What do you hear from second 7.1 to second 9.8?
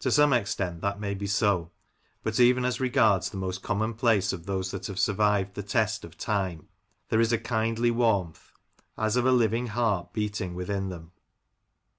is a kindly warmth, as of a living